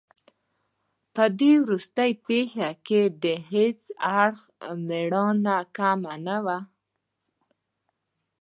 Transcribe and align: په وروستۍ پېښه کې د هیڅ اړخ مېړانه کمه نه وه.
په 1.13 1.25
وروستۍ 1.63 2.11
پېښه 2.25 2.69
کې 2.87 3.01
د 3.23 3.25
هیڅ 3.51 3.79
اړخ 4.21 4.39
مېړانه 4.87 5.57
کمه 5.77 6.15
نه 6.25 6.37
وه. 6.45 6.57